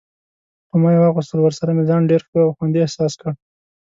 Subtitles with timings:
[0.69, 3.31] په ما یې واغوستل، ورسره مې ځان ډېر ښه او خوندي احساس کړ.